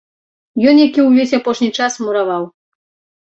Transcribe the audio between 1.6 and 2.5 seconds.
час, мураваў.